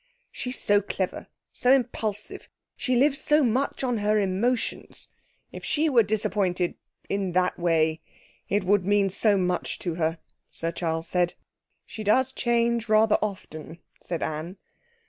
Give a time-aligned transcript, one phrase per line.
[0.31, 2.49] 'She's so clever, so impulsive!
[2.75, 5.09] She lives so much on her emotions.
[5.51, 6.73] If she were disappointed
[7.07, 8.01] in that way
[8.49, 10.17] it would mean so much to her,'
[10.49, 11.35] Sir Charles said.
[11.85, 14.57] 'She does change rather often,' said Anne.